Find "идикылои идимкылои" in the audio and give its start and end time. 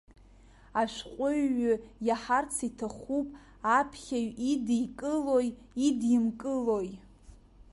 4.51-6.89